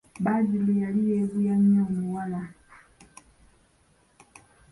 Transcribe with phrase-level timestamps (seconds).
[0.23, 2.41] Badru yali yeeguya nnyo omuwala.